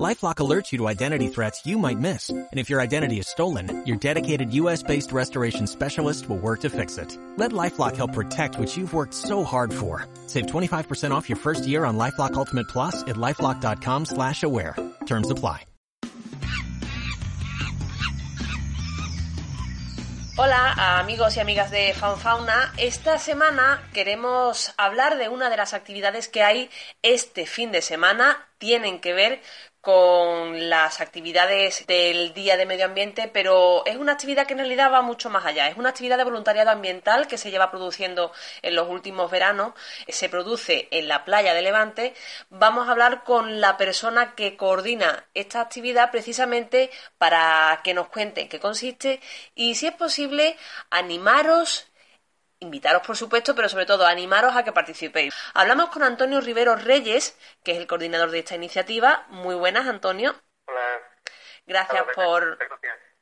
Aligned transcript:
LifeLock 0.00 0.36
alerts 0.36 0.72
you 0.72 0.78
to 0.78 0.88
identity 0.88 1.28
threats 1.28 1.66
you 1.66 1.76
might 1.78 1.98
miss. 1.98 2.30
And 2.30 2.48
if 2.52 2.70
your 2.70 2.80
identity 2.80 3.18
is 3.18 3.28
stolen, 3.28 3.84
your 3.86 3.98
dedicated 3.98 4.52
U.S.-based 4.54 5.12
restoration 5.12 5.66
specialist 5.66 6.28
will 6.30 6.38
work 6.38 6.60
to 6.60 6.70
fix 6.70 6.96
it. 6.96 7.18
Let 7.36 7.52
LifeLock 7.52 7.96
help 7.96 8.14
protect 8.14 8.58
what 8.58 8.74
you've 8.74 8.94
worked 8.94 9.14
so 9.14 9.44
hard 9.44 9.72
for. 9.72 10.06
Save 10.28 10.46
25% 10.46 11.10
off 11.10 11.28
your 11.28 11.36
first 11.36 11.66
year 11.66 11.84
on 11.84 11.98
LifeLock 11.98 12.34
Ultimate 12.34 12.68
Plus 12.68 13.02
at 13.02 13.16
LifeLock.com 13.16 14.06
slash 14.06 14.42
aware. 14.42 14.76
Terms 15.04 15.30
apply. 15.30 15.66
Hola 20.34 20.98
amigos 20.98 21.36
y 21.36 21.40
amigas 21.40 21.70
de 21.70 21.92
FanFauna. 21.92 22.72
Esta 22.78 23.18
semana 23.18 23.86
queremos 23.92 24.72
hablar 24.78 25.18
de 25.18 25.28
una 25.28 25.50
de 25.50 25.58
las 25.58 25.74
actividades 25.74 26.26
que 26.28 26.42
hay 26.42 26.70
este 27.02 27.44
fin 27.44 27.70
de 27.70 27.82
semana. 27.82 28.48
Tienen 28.56 29.00
que 29.00 29.12
ver 29.12 29.42
con 29.82 30.70
las 30.70 31.00
actividades 31.00 31.88
del 31.88 32.32
Día 32.32 32.56
de 32.56 32.66
Medio 32.66 32.84
Ambiente, 32.84 33.28
pero 33.32 33.84
es 33.84 33.96
una 33.96 34.12
actividad 34.12 34.46
que 34.46 34.52
en 34.52 34.60
realidad 34.60 34.92
va 34.92 35.02
mucho 35.02 35.28
más 35.28 35.44
allá. 35.44 35.66
Es 35.66 35.76
una 35.76 35.88
actividad 35.88 36.16
de 36.18 36.24
voluntariado 36.24 36.70
ambiental 36.70 37.26
que 37.26 37.36
se 37.36 37.50
lleva 37.50 37.72
produciendo 37.72 38.30
en 38.62 38.76
los 38.76 38.88
últimos 38.88 39.28
veranos, 39.28 39.74
se 40.06 40.28
produce 40.28 40.86
en 40.92 41.08
la 41.08 41.24
playa 41.24 41.52
de 41.52 41.62
Levante. 41.62 42.14
Vamos 42.48 42.86
a 42.86 42.92
hablar 42.92 43.24
con 43.24 43.60
la 43.60 43.76
persona 43.76 44.36
que 44.36 44.56
coordina 44.56 45.26
esta 45.34 45.60
actividad 45.60 46.12
precisamente 46.12 46.90
para 47.18 47.80
que 47.82 47.92
nos 47.92 48.06
cuente 48.06 48.42
en 48.42 48.48
qué 48.48 48.60
consiste 48.60 49.20
y, 49.56 49.74
si 49.74 49.88
es 49.88 49.94
posible, 49.94 50.56
animaros 50.90 51.91
invitaros 52.62 53.02
por 53.06 53.16
supuesto, 53.16 53.54
pero 53.54 53.68
sobre 53.68 53.86
todo 53.86 54.06
animaros 54.06 54.56
a 54.56 54.64
que 54.64 54.72
participéis. 54.72 55.34
Hablamos 55.52 55.90
con 55.90 56.02
Antonio 56.02 56.40
Rivero 56.40 56.76
Reyes, 56.76 57.36
que 57.62 57.72
es 57.72 57.78
el 57.78 57.86
coordinador 57.86 58.30
de 58.30 58.38
esta 58.38 58.54
iniciativa. 58.54 59.26
Muy 59.28 59.54
buenas, 59.54 59.86
Antonio. 59.86 60.34
Hola. 60.66 60.80
Gracias 61.66 62.04
por... 62.14 62.58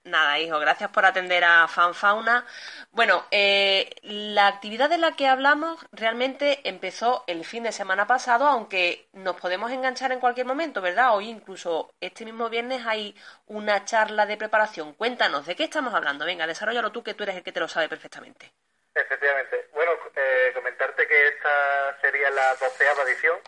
Nada, 0.02 0.38
hijo, 0.38 0.58
gracias 0.58 0.90
por 0.90 1.04
atender 1.04 1.44
a 1.44 1.68
FanFauna. 1.68 2.46
Bueno, 2.90 3.26
eh, 3.30 3.90
la 4.02 4.46
actividad 4.46 4.88
de 4.88 4.96
la 4.96 5.12
que 5.12 5.26
hablamos 5.26 5.78
realmente 5.92 6.66
empezó 6.66 7.22
el 7.26 7.44
fin 7.44 7.64
de 7.64 7.72
semana 7.72 8.06
pasado, 8.06 8.46
aunque 8.46 9.08
nos 9.12 9.36
podemos 9.36 9.70
enganchar 9.70 10.10
en 10.12 10.20
cualquier 10.20 10.46
momento, 10.46 10.80
¿verdad? 10.80 11.14
Hoy 11.14 11.28
incluso 11.28 11.92
este 12.00 12.24
mismo 12.24 12.48
viernes 12.48 12.86
hay 12.86 13.14
una 13.46 13.84
charla 13.84 14.24
de 14.24 14.38
preparación. 14.38 14.94
Cuéntanos, 14.94 15.44
¿de 15.44 15.54
qué 15.54 15.64
estamos 15.64 15.92
hablando? 15.92 16.24
Venga, 16.24 16.46
desarrollalo 16.46 16.92
tú, 16.92 17.02
que 17.02 17.12
tú 17.12 17.24
eres 17.24 17.36
el 17.36 17.42
que 17.42 17.52
te 17.52 17.60
lo 17.60 17.68
sabe 17.68 17.90
perfectamente. 17.90 18.54
Efectivamente. 19.00 19.68
Bueno, 19.72 19.92
eh, 20.14 20.50
comentarte 20.54 21.06
que 21.06 21.28
esta 21.28 22.00
sería 22.00 22.30
la 22.30 22.54
doceava 22.56 23.02
edición, 23.04 23.38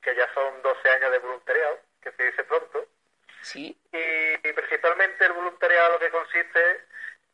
que 0.00 0.14
ya 0.14 0.32
son 0.34 0.62
12 0.62 0.90
años 0.90 1.12
de 1.12 1.18
voluntariado, 1.18 1.78
que 2.00 2.12
se 2.12 2.24
dice 2.24 2.44
pronto. 2.44 2.86
Sí. 3.42 3.76
Y, 3.92 4.52
principalmente 4.52 5.24
el 5.24 5.32
voluntariado 5.32 5.92
lo 5.92 5.98
que 5.98 6.10
consiste 6.10 6.84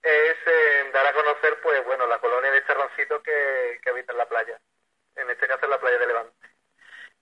es 0.02 0.36
en 0.46 0.92
dar 0.92 1.06
a 1.06 1.12
conocer, 1.12 1.60
pues 1.60 1.84
bueno, 1.84 2.06
la 2.06 2.18
colonia 2.18 2.50
de 2.50 2.64
charroncitos 2.64 3.22
que, 3.22 3.78
que 3.82 3.90
habita 3.90 4.12
en 4.12 4.18
la 4.18 4.28
playa. 4.28 4.58
En 5.16 5.30
este 5.30 5.46
caso 5.46 5.64
en 5.64 5.70
la 5.70 5.80
playa 5.80 5.98
de 5.98 6.06
Levante. 6.06 6.48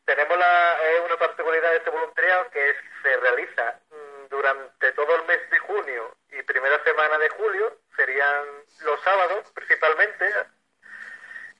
Tenemos 0.05 0.39
la, 0.39 0.79
una 1.05 1.17
particularidad 1.17 1.71
de 1.71 1.77
este 1.79 1.91
voluntariado 1.91 2.51
que 2.51 2.71
es, 2.71 2.77
se 3.03 3.17
realiza 3.17 3.81
durante 4.29 4.93
todo 4.93 5.17
el 5.17 5.25
mes 5.27 5.51
de 5.51 5.59
junio 5.61 6.17
y 6.31 6.43
primera 6.43 6.83
semana 6.85 7.19
de 7.19 7.29
julio, 7.31 7.79
serían 7.97 8.47
los 8.83 9.01
sábados 9.03 9.51
principalmente, 9.53 10.33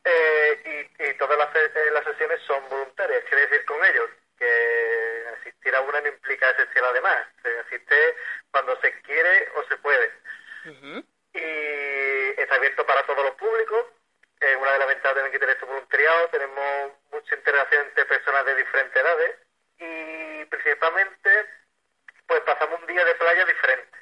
eh, 0.09 0.89
y, 1.01 1.15
todas 1.15 1.37
las, 1.37 1.55
eh, 1.57 1.91
las, 1.93 2.05
sesiones 2.05 2.41
son 2.43 2.69
voluntarias. 2.69 3.25
Quiere 3.25 3.49
decir 3.49 3.65
con 3.65 3.85
ellos 3.85 4.09
que 4.39 5.25
asistir 5.41 5.75
a 5.75 5.81
una 5.81 6.01
no 6.01 6.09
implica 6.09 6.49
asistir 6.49 6.79
a 6.79 6.87
la 6.87 6.93
demás. 6.93 7.27
Se 7.43 7.59
asiste 7.59 8.17
cuando 8.53 8.81
se 8.81 8.93
quiere 9.03 9.49
o 9.57 9.65
se 9.65 9.77
puede. 9.79 10.13
Y 11.33 12.41
está 12.41 12.55
abierto 12.55 12.87
para 12.87 13.03
todos 13.05 13.25
los 13.25 13.35
públicos. 13.35 13.87
Es 14.39 14.57
una 14.57 14.73
de 14.75 14.79
las 14.79 14.89
ventajas 14.89 15.25
de 15.25 15.31
que 15.33 15.39
tener 15.41 15.55
este 15.55 15.67
voluntariado. 15.67 16.29
Tenemos 16.29 16.93
mucha 17.11 17.35
interacción 17.35 17.87
entre 17.87 18.05
personas 18.05 18.47
de 18.47 18.55
diferentes 18.55 19.03
edades 19.03 19.37
y 19.79 20.45
principalmente 20.45 21.47
pasamos 22.57 22.81
un 22.81 22.87
día 22.87 23.05
de 23.05 23.15
playa 23.15 23.45
diferente. 23.45 23.99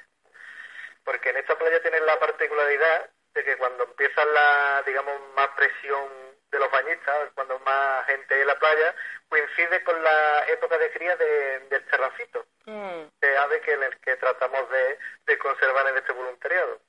Porque 1.03 1.29
en 1.29 1.37
esta 1.37 1.57
playa 1.57 1.81
tienen 1.81 2.05
la 2.05 2.19
particularidad 2.19 3.09
de 3.33 3.43
que 3.43 3.57
cuando 3.57 3.83
empieza 3.83 4.23
la, 4.25 4.83
digamos, 4.85 5.19
más 5.35 5.49
presión 5.49 6.09
de 6.51 6.59
los 6.59 6.71
bañistas, 6.71 7.31
cuando 7.35 7.59
más 7.59 8.05
gente 8.05 8.33
hay 8.33 8.41
en 8.41 8.47
la 8.47 8.57
playa, 8.57 8.95
coincide 9.27 9.83
con 9.83 10.01
la 10.01 10.45
época 10.47 10.77
de 10.77 10.91
cría 10.91 11.15
del 11.17 11.85
terracito, 11.85 12.45
mm. 12.65 13.03
de 13.19 13.37
ave 13.37 13.61
que 13.61 13.73
el 13.73 13.99
que 13.99 14.15
tratamos 14.15 14.69
de, 14.69 15.37
conservar 15.37 15.87
en 15.89 15.97
este 15.97 16.13
voluntariado. 16.13 16.79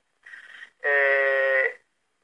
Eh, 0.81 1.81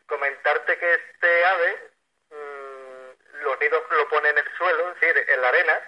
comentarte 0.08 0.78
que 0.78 0.94
este 0.94 1.46
ave, 1.46 1.92
mm, 2.30 3.44
los 3.44 3.60
nidos 3.60 3.84
lo 3.92 4.08
ponen 4.08 4.38
en 4.38 4.46
el 4.46 4.58
suelo, 4.58 4.90
es 4.90 5.00
decir, 5.02 5.30
en 5.30 5.42
la 5.42 5.50
arena, 5.50 5.82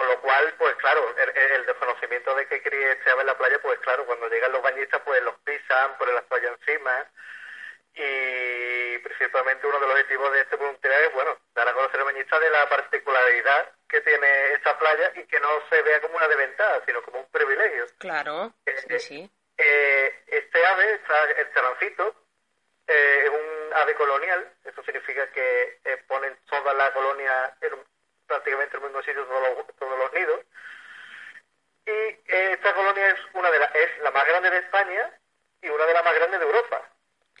con 0.00 0.08
lo 0.08 0.20
cual, 0.22 0.54
pues 0.56 0.74
claro, 0.76 1.14
el, 1.14 1.66
desconocimiento 1.66 2.34
de 2.34 2.46
que 2.46 2.62
críe 2.62 2.92
este 2.92 3.10
ave 3.10 3.20
en 3.20 3.26
la 3.26 3.36
playa, 3.36 3.58
pues 3.60 3.78
claro, 3.80 4.06
cuando 4.06 4.30
llegan 4.30 4.50
los 4.50 4.62
bañistas, 4.62 5.02
pues 5.04 5.22
los 5.22 5.38
pisan, 5.40 5.98
ponen 5.98 6.14
las 6.14 6.24
toallas 6.24 6.58
encima. 6.58 7.06
Y 7.92 8.96
principalmente 9.00 9.66
uno 9.66 9.78
de 9.78 9.86
los 9.86 9.94
objetivos 9.94 10.32
de 10.32 10.40
este 10.40 10.56
voluntariado 10.56 11.04
es, 11.04 11.12
bueno, 11.12 11.36
dar 11.54 11.68
a 11.68 11.74
conocer 11.74 12.00
al 12.00 12.06
bañista 12.06 12.40
de 12.40 12.48
la 12.48 12.66
particularidad 12.70 13.72
que 13.86 14.00
tiene 14.00 14.52
esta 14.54 14.78
playa 14.78 15.12
y 15.16 15.24
que 15.26 15.38
no 15.38 15.48
se 15.68 15.82
vea 15.82 16.00
como 16.00 16.16
una 16.16 16.28
desventaja, 16.28 16.82
sino 16.86 17.02
como 17.02 17.20
un 17.20 17.30
privilegio. 17.30 17.84
Claro, 17.98 18.54
sí, 18.88 18.98
sí. 19.00 19.30
Eh, 19.58 20.22
este 20.28 20.64
ave, 20.64 21.00
el 21.36 21.50
terrancito, 21.50 22.14
eh, 22.86 23.24
es 23.24 23.28
un 23.28 23.74
ave 23.74 23.94
colonial, 23.96 24.50
eso 24.64 24.82
significa 24.82 25.30
que 25.32 25.78
eh, 25.84 26.02
ponen 26.08 26.38
toda 26.48 26.72
la 26.72 26.90
colonia 26.94 27.54
en 27.60 27.74
un 27.74 27.84
prácticamente 28.30 28.76
el 28.76 28.82
mismo 28.84 29.02
sitio 29.02 29.26
todos 29.26 29.42
los, 29.42 29.76
todos 29.76 29.98
los 29.98 30.12
nidos. 30.12 30.40
Y 31.84 31.90
eh, 31.90 32.52
esta 32.52 32.72
colonia 32.74 33.10
es 33.10 33.18
una 33.34 33.50
de 33.50 33.58
las 33.58 33.74
es 33.74 33.98
la 34.02 34.12
más 34.12 34.24
grande 34.24 34.50
de 34.50 34.58
España 34.58 35.10
y 35.60 35.68
una 35.68 35.84
de 35.84 35.92
las 35.92 36.04
más 36.04 36.14
grandes 36.14 36.38
de 36.38 36.46
Europa. 36.46 36.88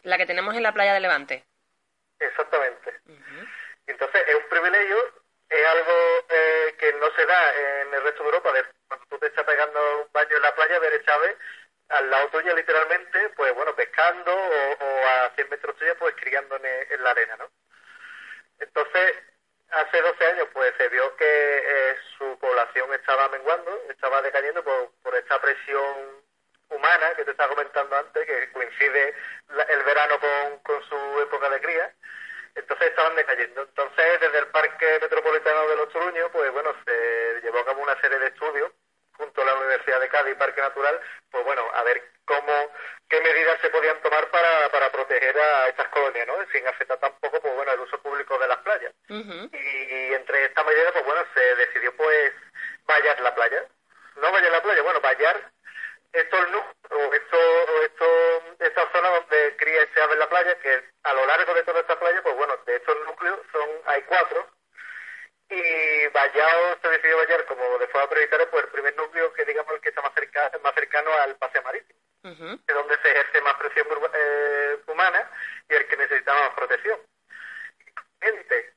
La 0.02 0.18
que 0.18 0.26
tenemos 0.26 0.54
en 0.56 0.64
la 0.64 0.72
playa 0.72 0.94
de 0.94 1.00
Levante. 1.00 1.44
Exactamente. 2.18 3.00
Entonces 3.86 4.22
es 4.26 4.34
un 4.34 4.48
privilegio, 4.48 4.98
es 5.48 5.66
algo 5.66 6.26
eh, 6.28 6.74
que 6.76 6.92
no 6.94 7.08
se 7.14 7.24
da 7.24 7.54
en 7.54 7.94
el 7.94 8.02
resto 8.02 8.24
de 8.24 8.28
Europa. 8.30 8.52
De, 8.52 8.64
cuando 8.88 9.06
tú 9.06 9.18
te 9.18 9.26
estás 9.28 9.44
pegando 9.44 10.02
un 10.02 10.12
baño 10.12 10.36
en 10.36 10.42
la 10.42 10.54
playa, 10.56 10.78
ver 10.80 11.04
Chávez 11.04 11.36
al 11.90 12.10
lado 12.10 12.28
tuyo 12.30 12.54
literalmente, 12.54 13.30
pues 13.30 13.54
bueno, 13.54 13.74
pescando 13.74 14.32
o, 14.32 15.06
a 15.06 15.30
100 15.34 15.50
metros 15.50 15.76
tuya, 15.76 15.94
pues 15.96 16.14
criando 16.16 16.56
en, 16.56 16.64
en 16.64 17.02
la 17.02 17.10
arena, 17.10 17.36
¿no? 17.36 17.50
Entonces, 18.60 19.16
hace 19.72 20.00
12 20.00 20.26
años 20.26 20.48
pues 20.52 20.72
se 20.76 20.88
vio 20.88 21.16
que 21.16 21.24
eh, 21.24 21.96
su 22.18 22.38
población 22.38 22.92
estaba 22.94 23.28
menguando, 23.28 23.70
estaba 23.88 24.22
decayendo 24.22 24.62
por, 24.62 24.90
por 25.02 25.14
esta 25.16 25.40
presión 25.40 26.22
humana 26.68 27.14
que 27.16 27.24
te 27.24 27.32
estaba 27.32 27.54
comentando 27.54 27.96
antes, 27.96 28.26
que 28.26 28.52
coincide 28.52 29.14
el 29.68 29.82
verano 29.82 30.18
con, 30.20 30.58
con 30.60 30.82
su 30.88 31.20
época 31.22 31.50
de 31.50 31.60
cría. 31.60 31.92
Entonces 32.54 32.88
estaban 32.88 33.14
decayendo. 33.14 33.62
Entonces, 33.62 34.20
desde 34.20 34.38
el 34.38 34.46
Parque 34.48 34.98
Metropolitano 35.00 35.68
de 35.68 35.76
los 35.76 35.88
Toruños, 35.92 36.30
pues 36.32 36.50
bueno, 36.52 36.74
se 36.84 37.40
llevó 37.42 37.58
a 37.60 37.64
cabo 37.64 37.82
una 37.82 38.00
serie 38.00 38.18
de 38.18 38.26
estudios 38.26 38.72
junto 39.20 39.42
a 39.42 39.44
la 39.44 39.54
Universidad 39.54 40.00
de 40.00 40.08
Cádiz 40.08 40.32
y 40.32 40.38
Parque 40.38 40.60
Natural, 40.60 41.00
pues 41.30 41.44
bueno, 41.44 41.62
a 41.74 41.82
ver 41.82 42.02
cómo, 42.24 42.72
qué 43.08 43.20
medidas 43.20 43.60
se 43.60 43.70
podían 43.70 44.00
tomar 44.02 44.28
para, 44.30 44.68
para 44.70 44.90
proteger 44.90 45.38
a 45.38 45.68
estas 45.68 45.88
colonias, 45.88 46.26
¿no? 46.26 46.34
Sin 46.50 46.66
afectar 46.66 46.98
tampoco, 46.98 47.40
pues 47.40 47.54
bueno, 47.54 47.72
el 47.72 47.80
uso 47.80 48.00
público 48.00 48.38
de 48.38 48.48
las 48.48 48.58
playas. 48.58 48.92
y, 49.08 50.14
entre 50.14 50.46
estas 50.46 50.64
medidas, 50.66 50.92
pues 50.92 51.04
bueno, 51.04 51.22
se 51.34 51.54
decidió 51.56 51.94
pues 51.96 52.32
vallar 52.86 53.20
la 53.20 53.34
playa. 53.34 53.64
No 54.16 54.32
vallar 54.32 54.52
la 54.52 54.62
playa, 54.62 54.82
bueno, 54.82 55.00
vallar 55.00 55.50
estos 56.12 56.40
o 56.90 57.14
esto, 57.14 57.38
esto, 57.84 58.06
esta 58.58 58.92
zona 58.92 59.10
donde 59.10 59.56
cría 59.56 59.82
este 59.82 60.00
ave 60.02 60.14
en 60.14 60.18
la 60.18 60.28
playa, 60.28 60.58
que 60.58 60.82
a 61.04 61.14
lo 61.14 61.26
largo 61.26 61.54
de 61.54 61.62
toda 61.62 61.80
esta 61.80 61.98
playa, 61.98 62.20
pues 62.22 62.34
bueno, 62.36 62.56
de 62.66 62.76
estos 62.76 62.96
núcleos 63.06 63.38
son, 63.52 63.68
hay 63.86 64.02
cuatro, 64.02 64.48
y 65.50 66.06
Vallado 66.08 66.78
se 66.80 66.88
decidió 66.88 67.16
Vallar 67.18 67.44
como 67.46 67.78
de 67.78 67.88
forma 67.88 68.08
prioritaria 68.08 68.48
por 68.50 68.64
el 68.64 68.70
primer 68.70 68.96
núcleo 68.96 69.32
que 69.32 69.44
digamos 69.44 69.74
el 69.74 69.80
que 69.80 69.88
está 69.88 70.00
más, 70.00 70.14
cerca, 70.14 70.50
más 70.62 70.74
cercano 70.74 71.12
al 71.12 71.36
paseo 71.36 71.62
marítimo, 71.62 71.98
es 72.22 72.74
donde 72.74 72.98
se 73.02 73.10
ejerce 73.10 73.40
más 73.40 73.54
presión 73.54 73.86
eh, 74.14 74.78
humana 74.86 75.28
y 75.68 75.74
el 75.74 75.86
que 75.88 75.96
necesita 75.96 76.32
más 76.34 76.50
protección. 76.50 77.00
Gente, 78.20 78.74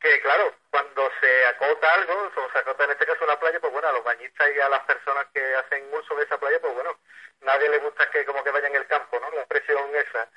que 0.00 0.20
claro, 0.22 0.54
cuando 0.70 1.10
se 1.20 1.46
acota 1.46 1.92
algo, 1.92 2.32
o 2.36 2.52
se 2.52 2.58
acota 2.58 2.84
en 2.84 2.90
este 2.92 3.04
caso 3.04 3.24
una 3.24 3.38
playa, 3.38 3.60
pues 3.60 3.72
bueno, 3.72 3.88
a 3.88 3.92
los 3.92 4.04
bañistas 4.04 4.48
y 4.54 4.60
a 4.60 4.68
las 4.68 4.84
personas 4.84 5.26
que 5.34 5.54
hacen 5.56 5.92
uso 5.92 6.14
de 6.14 6.24
esa 6.24 6.38
playa, 6.38 6.60
pues 6.60 6.72
bueno, 6.72 6.98
nadie 7.40 7.68
le 7.68 7.78
gusta 7.78 8.08
que 8.10 8.24
como 8.24 8.42
que 8.42 8.50
vaya 8.50 8.68
en 8.68 8.76
el 8.76 8.86
campo, 8.86 9.18
¿no? 9.20 9.30
La 9.32 9.44
presión 9.46 9.94
esa. 9.94 10.30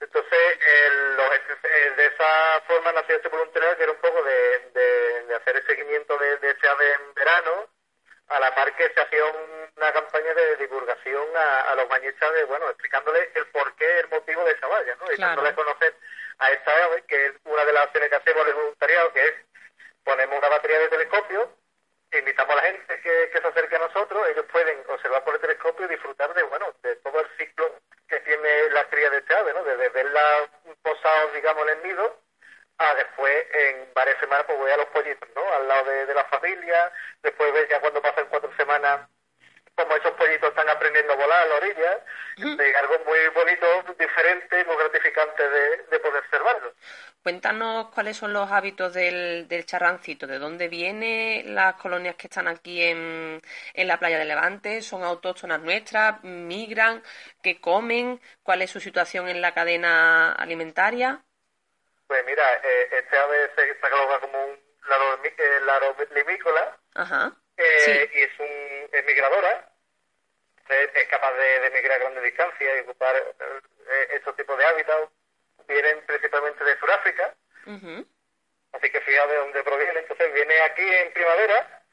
Entonces, 0.00 0.58
de 1.96 2.06
esa 2.06 2.60
forma 2.66 2.92
nació 2.92 3.16
este 3.16 3.28
voluntariado 3.28 3.76
que 3.76 3.82
era 3.82 3.92
un 3.92 3.98
poco 3.98 4.22
de, 4.22 4.70
de, 5.26 5.34
hacer 5.34 5.56
el 5.56 5.66
seguimiento 5.66 6.16
de, 6.16 6.38
de 6.38 6.50
ese 6.50 6.68
ave 6.68 6.92
en 6.94 7.14
verano, 7.14 7.68
a 8.50 8.58
la 8.58 8.64
par 8.64 8.76
que 8.76 8.92
se 8.92 9.00
hacía 9.00 9.24
una 9.76 9.92
campaña 9.92 10.34
de 10.34 10.56
divulgación 10.56 11.26
a, 11.36 11.74
los 11.74 11.88
bañistas, 11.88 12.32
de, 12.34 12.44
bueno, 12.44 12.68
explicándoles 12.68 13.28
el 13.34 13.46
porqué, 13.46 14.00
el 14.00 14.08
motivo 14.08 14.44
de 14.44 14.52
esa 14.52 14.66
valla, 14.66 14.96
¿no? 15.00 15.12
Y 15.12 15.16
dándoles 15.16 15.52
a 15.52 15.54
conocer 15.54 15.94
a 16.38 16.50
esta 16.50 16.84
ave, 16.84 17.04
que 17.06 17.26
es 17.26 17.32
una 17.44 17.64
de 17.64 17.72
las 17.72 17.84
acciones 17.84 18.10
que 18.10 18.16
hacemos 18.16 18.46
de 18.46 18.52
voluntariado, 18.52 19.12
que 19.12 19.24
es 19.24 19.34
ponemos 20.04 20.38
una 20.38 20.48
batería 20.48 20.78
de 20.80 20.88
telescopio, 20.88 21.52
invitamos 22.12 22.52
a 22.52 22.56
la 22.56 22.62
gente 22.62 23.00
que, 23.00 23.30
que 23.32 23.40
se 23.40 23.46
acerque 23.46 23.76
a 23.76 23.80
nosotros, 23.80 24.28
ellos 24.28 24.46
pueden 24.50 24.82
observar 24.88 25.22
por 25.24 25.34
el 25.34 25.40
telescopio 25.40 25.86
y 25.86 25.90
disfrutar 25.90 26.34
de, 26.34 26.42
bueno, 26.44 26.74
de 26.82 26.96
todo 26.96 27.20
el 27.20 27.28
ciclo 27.38 27.76
que 28.08 28.20
tiene 28.20 28.70
la 28.70 28.88
cría 28.88 29.10
de 29.10 29.18
este 29.18 29.34
ave, 29.34 29.52
¿no? 29.52 29.62
Desde 29.62 29.88
verla 29.90 30.50
posada, 30.82 31.26
digamos, 31.32 31.68
en 31.68 31.78
el 31.78 31.82
nido, 31.84 32.18
a 32.80 32.94
después, 32.94 33.46
en 33.52 33.92
varias 33.94 34.18
semanas, 34.18 34.44
pues 34.46 34.58
voy 34.58 34.70
a 34.70 34.76
los 34.78 34.86
pollitos, 34.86 35.28
¿no? 35.36 35.52
Al 35.52 35.68
lado 35.68 35.84
de, 35.90 36.14
la 36.14 36.24
familia, 36.24 36.90
después 37.22 37.52
ves 37.52 37.68
ya 37.68 37.78
cuando 37.80 38.00
pasan 38.00 38.26
cuatro 38.30 38.50
semanas 38.56 39.06
como 39.76 39.96
esos 39.96 40.12
pollitos 40.12 40.50
están 40.50 40.68
aprendiendo 40.68 41.12
a 41.12 41.16
volar 41.16 41.42
a 41.42 41.46
la 41.46 41.54
orilla, 41.54 42.04
de 42.36 42.76
algo 42.76 42.94
muy 43.06 43.18
bonito, 43.34 43.66
diferente, 43.98 44.64
muy 44.66 44.76
gratificante 44.76 45.48
de, 45.48 45.76
de 45.90 46.00
poder 46.00 46.22
observarlo. 46.22 46.74
Cuéntanos 47.22 47.88
cuáles 47.94 48.16
son 48.16 48.32
los 48.32 48.50
hábitos 48.50 48.92
del, 48.92 49.46
del 49.48 49.64
charrancito, 49.64 50.26
de 50.26 50.38
dónde 50.38 50.68
vienen 50.68 51.54
las 51.54 51.74
colonias 51.74 52.16
que 52.16 52.26
están 52.26 52.48
aquí 52.48 52.82
en, 52.82 53.40
en 53.72 53.88
la 53.88 53.98
playa 53.98 54.18
de 54.18 54.24
Levante, 54.26 54.82
son 54.82 55.02
autóctonas 55.02 55.60
nuestras, 55.60 56.22
migran, 56.24 57.02
qué 57.42 57.60
comen, 57.60 58.20
cuál 58.42 58.62
es 58.62 58.70
su 58.70 58.80
situación 58.80 59.28
en 59.28 59.40
la 59.40 59.54
cadena 59.54 60.32
alimentaria. 60.32 61.22
Pues 62.10 62.26
mira, 62.26 62.42
eh, 62.64 62.88
este 62.90 63.16
ave 63.16 63.52
se 63.54 63.78
cataloga 63.78 64.18
como 64.18 64.44
un 64.46 64.60
laro, 65.64 65.96
limícola 66.10 66.76
Ajá. 66.96 67.32
Eh, 67.56 68.10
y 68.12 68.22
es, 68.22 68.40
un, 68.40 68.88
es 68.90 69.04
migradora, 69.06 69.70
es, 70.68 71.06
capaz 71.06 71.32
de, 71.34 71.60
de, 71.60 71.70
migrar 71.70 71.92
a 71.92 71.98
grandes 71.98 72.24
distancias 72.24 72.76
y 72.76 72.80
ocupar 72.80 73.14
eh, 73.14 74.08
estos 74.10 74.34
tipos 74.34 74.58
de 74.58 74.64
hábitats 74.64 75.08
vienen 75.68 76.04
principalmente 76.04 76.64
de 76.64 76.78
Sudáfrica, 76.80 77.32
así 78.72 78.90
que 78.90 79.00
fíjate 79.02 79.32
de 79.32 79.38
dónde 79.38 79.62
proviene. 79.62 80.00
Entonces 80.00 80.34
viene 80.34 80.60
aquí 80.62 80.82
en 80.92 81.12
primavera, 81.12 81.84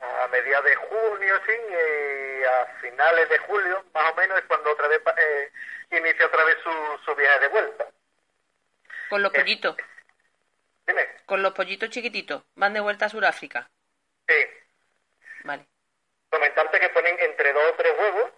a 0.00 0.26
mediados 0.32 0.64
de 0.64 0.74
junio, 0.74 1.40
sí, 1.46 1.52
y 1.70 2.42
a 2.42 2.66
finales 2.80 3.28
de 3.28 3.38
julio, 3.38 3.84
más 3.94 4.10
o 4.10 4.16
menos, 4.16 4.36
es 4.36 4.44
cuando 4.46 4.72
otra 4.72 4.88
vez 4.88 5.00
eh, 5.16 5.52
inicia 5.92 6.26
otra 6.26 6.42
vez 6.42 6.56
su, 6.64 7.04
su 7.04 7.14
viaje 7.14 7.38
de 7.38 7.48
vuelta. 7.50 7.86
Con 9.08 9.22
los 9.22 9.32
eh, 9.34 9.40
pollitos. 9.40 9.76
dime. 10.86 11.06
Con 11.26 11.42
los 11.42 11.52
pollitos 11.52 11.90
chiquititos, 11.90 12.42
van 12.54 12.74
de 12.74 12.80
vuelta 12.80 13.06
a 13.06 13.08
Sudáfrica. 13.08 13.70
Sí. 14.26 14.34
Vale. 15.44 15.66
Comentarte 16.30 16.80
que 16.80 16.88
ponen 16.90 17.16
entre 17.20 17.52
dos 17.52 17.64
o 17.70 17.74
tres 17.74 17.92
huevos. 17.98 18.32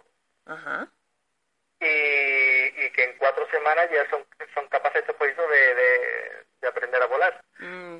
Ajá 0.45 0.91
y, 1.81 2.89
que 2.91 3.03
en 3.03 3.17
cuatro 3.17 3.47
semanas 3.49 3.89
ya 3.91 4.07
son, 4.09 4.25
son 4.53 4.67
capaces 4.67 5.01
estos 5.01 5.15
pollitos 5.15 5.49
de, 5.49 5.75
de, 6.61 6.67
aprender 6.67 7.01
a 7.01 7.07
volar. 7.07 7.41
Mm. 7.57 7.97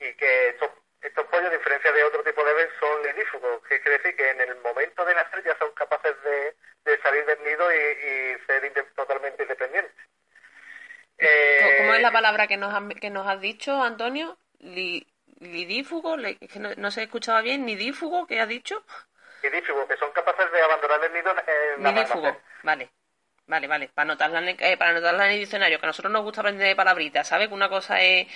Y 0.00 0.12
que 0.14 0.48
estos, 0.50 0.70
estos 1.00 1.26
pollos, 1.26 1.46
a 1.46 1.56
diferencia 1.56 1.92
de 1.92 2.04
otro 2.04 2.22
tipo 2.22 2.44
de 2.44 2.50
aves, 2.50 2.70
son 2.78 3.02
nidífugos, 3.02 3.62
que 3.66 3.80
quiere 3.80 3.98
decir 3.98 4.16
que 4.16 4.30
en 4.30 4.40
el 4.42 4.56
momento 4.56 5.04
de 5.04 5.14
nacer 5.14 5.42
ya 5.44 5.56
son 5.58 5.72
capaces 5.72 6.14
de, 6.22 6.54
de 6.84 7.02
salir 7.02 7.24
del 7.24 7.42
nido 7.44 7.72
y, 7.72 8.36
ser 8.46 8.92
totalmente 8.94 9.42
independientes. 9.42 9.94
¿Cómo 11.16 11.94
es 11.94 12.02
la 12.02 12.03
eh, 12.03 12.03
palabra 12.14 12.46
que 12.46 12.56
nos, 12.56 12.72
que 12.94 13.10
nos 13.10 13.26
has 13.26 13.40
dicho, 13.40 13.82
Antonio? 13.82 14.38
¿Lidífugo? 14.60 16.16
que 16.16 16.58
no, 16.58 16.90
se 16.90 17.02
escuchaba 17.02 17.42
bien. 17.42 17.66
¿Nidífugo? 17.66 18.26
¿Qué 18.26 18.40
has 18.40 18.48
dicho? 18.48 18.82
Nidífugo, 19.42 19.86
que 19.88 19.96
son 19.96 20.10
capaces 20.12 20.50
de 20.50 20.62
abandonar 20.62 21.04
el 21.04 21.12
nido 21.12 21.30
en 21.30 21.82
la 21.82 21.92
Nidífugo, 21.92 22.36
vale. 22.62 22.90
Vale, 23.46 23.66
vale, 23.66 23.88
para 23.88 24.04
anotarla, 24.04 24.38
en 24.38 24.48
el, 24.48 24.56
eh, 24.58 24.78
para 24.78 24.92
anotarla 24.92 25.26
en 25.26 25.32
el 25.32 25.40
diccionario, 25.40 25.78
que 25.78 25.84
a 25.84 25.88
nosotros 25.88 26.10
nos 26.10 26.22
gusta 26.22 26.40
aprender 26.40 26.66
de 26.66 26.74
palabritas, 26.74 27.28
¿sabes? 27.28 27.48
Que 27.48 27.54
una 27.54 27.68
cosa 27.68 28.00
es 28.00 28.26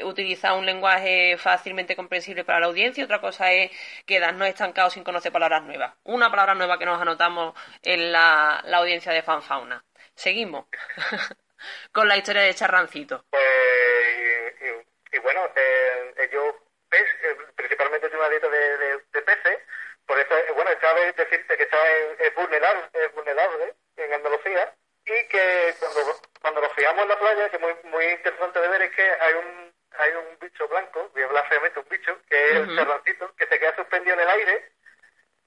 utilizar 0.00 0.54
un 0.54 0.64
lenguaje 0.64 1.36
fácilmente 1.36 1.94
comprensible 1.94 2.44
para 2.44 2.60
la 2.60 2.66
audiencia 2.66 3.04
otra 3.04 3.20
cosa 3.20 3.52
es 3.52 3.70
quedarnos 4.06 4.48
estancados 4.48 4.94
sin 4.94 5.04
conocer 5.04 5.32
palabras 5.32 5.62
nuevas. 5.64 5.92
Una 6.04 6.30
palabra 6.30 6.54
nueva 6.54 6.78
que 6.78 6.86
nos 6.86 6.98
anotamos 6.98 7.54
en 7.82 8.10
la, 8.10 8.60
audiencia 8.72 9.12
de 9.12 9.22
fanfauna. 9.22 9.84
Seguimos 10.14 10.64
con 11.92 12.08
la 12.08 12.16
historia 12.16 12.42
de 12.42 12.54
Charrancito. 12.54 13.24
Pues, 13.30 13.44
y, 15.12 15.18
bueno, 15.18 15.48
eh, 15.54 16.14
ellos, 16.18 16.54
pez, 16.88 17.06
eh, 17.22 17.36
principalmente 17.56 18.06
es 18.06 18.14
una 18.14 18.28
dieta 18.28 18.48
de, 18.48 18.78
de, 19.12 19.22
peces, 19.22 19.58
por 20.06 20.18
eso, 20.18 20.34
bueno, 20.54 20.70
esta 20.70 20.92
vez 20.94 21.16
decirte 21.16 21.56
que 21.56 21.62
está 21.62 21.78
es 22.18 22.34
vulnerable, 22.34 22.88
es 22.92 23.14
vulnerable 23.14 23.74
en 23.96 24.12
Andalucía 24.12 24.74
y 25.06 25.28
que 25.28 25.74
cuando, 25.78 26.00
cuando 26.40 26.60
nos 26.60 26.72
fijamos 26.72 27.02
en 27.02 27.08
la 27.08 27.18
playa, 27.18 27.48
que 27.50 27.58
muy, 27.58 27.74
muy 27.84 28.04
interesante 28.06 28.60
de 28.60 28.68
ver 28.68 28.82
es 28.82 28.94
que 28.94 29.02
hay 29.02 29.34
un, 29.34 29.74
hay 29.98 30.12
un 30.12 30.38
bicho 30.40 30.66
blanco, 30.68 31.10
voy 31.12 31.22
a 31.22 31.26
hablar 31.26 31.44
un 31.76 31.88
bicho, 31.88 32.18
que 32.28 32.44
es 32.46 32.56
el 32.56 32.76
cerrancito, 32.76 33.34
que 33.36 33.46
se 33.46 33.58
queda 33.58 33.76
suspendido 33.76 34.14
en 34.14 34.20
el 34.20 34.28
aire 34.28 34.72